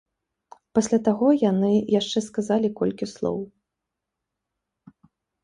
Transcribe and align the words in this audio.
Пасля 0.77 0.97
таго 1.07 1.27
яны 1.51 1.69
яшчэ 1.99 2.19
сказалі 2.29 2.73
колькі 2.81 3.05
слоў. 3.13 3.39